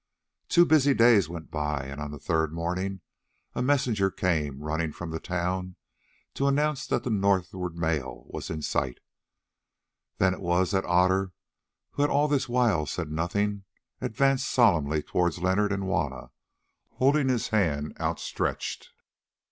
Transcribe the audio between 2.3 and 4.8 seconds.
morning a messenger came